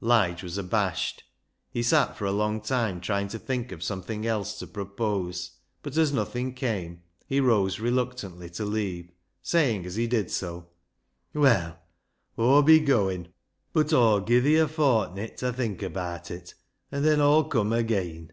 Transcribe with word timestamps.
Lige 0.00 0.42
was 0.42 0.56
abashed. 0.56 1.24
He 1.70 1.82
sat 1.82 2.16
for 2.16 2.24
a 2.24 2.32
long 2.32 2.62
time 2.62 3.02
trying 3.02 3.28
to 3.28 3.38
think 3.38 3.70
of 3.70 3.82
something 3.82 4.26
else 4.26 4.58
to 4.58 4.66
propose, 4.66 5.58
but 5.82 5.98
as 5.98 6.10
nothing 6.10 6.54
came, 6.54 7.02
he 7.26 7.38
rose 7.38 7.80
reluctantly 7.80 8.48
to 8.48 8.64
leave, 8.64 9.10
saying, 9.42 9.84
as 9.84 9.96
he 9.96 10.06
did 10.06 10.30
so 10.30 10.70
—"Well, 11.34 11.78
Aw'll 12.38 12.62
be 12.62 12.80
goin'. 12.80 13.28
But 13.74 13.92
Aw'll 13.92 14.20
gi' 14.24 14.40
thi 14.40 14.56
a 14.56 14.66
fortnit 14.66 15.36
ta 15.36 15.52
think 15.52 15.82
abaat 15.82 16.30
it, 16.30 16.54
and 16.90 17.04
then 17.04 17.20
Aw'll 17.20 17.44
come 17.44 17.68
ageean." 17.72 18.30